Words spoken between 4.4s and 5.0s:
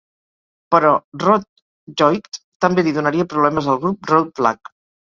Vlag".